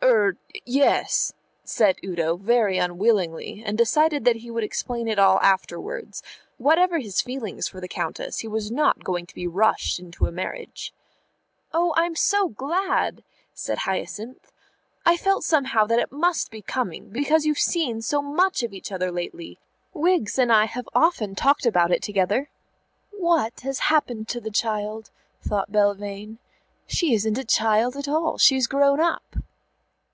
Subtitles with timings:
[0.00, 1.32] "Er yes,"
[1.64, 6.22] said Udo, very unwillingly, and deciding he would explain it all afterwards.
[6.56, 10.32] Whatever his feelings for the Countess, he was not going to be rushed into a
[10.32, 10.92] marriage.
[11.74, 13.22] "Oh, I'm so glad,"
[13.54, 14.52] said Hyacinth.
[15.04, 18.92] "I felt somehow that it must be coming, because you've seen so much of each
[18.92, 19.58] other lately.
[19.92, 22.48] Wiggs and I have often talked about it together."
[23.10, 25.10] ("What has happened to the child?"
[25.42, 26.38] thought Belvane.
[26.86, 29.36] "She isn't a child at all, she's grown up.")